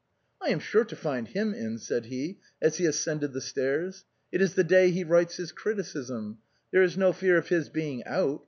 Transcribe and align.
"I 0.41 0.49
am 0.49 0.57
sure 0.57 0.83
to 0.85 0.95
find 0.95 1.27
him 1.27 1.53
in," 1.53 1.77
said 1.77 2.07
he, 2.07 2.39
as 2.59 2.77
he 2.77 2.87
ascended 2.87 3.33
the 3.33 3.39
stairs;" 3.39 4.03
it 4.31 4.41
is 4.41 4.55
the 4.55 4.63
day 4.63 4.89
he 4.89 5.03
writes 5.03 5.37
his 5.37 5.51
criticism— 5.51 6.39
there 6.71 6.81
is 6.81 6.97
no 6.97 7.13
fear 7.13 7.37
of 7.37 7.49
his 7.49 7.69
being 7.69 8.03
out. 8.05 8.39